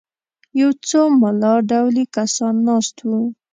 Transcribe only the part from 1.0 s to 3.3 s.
ملا ډولي کسان ناست وو.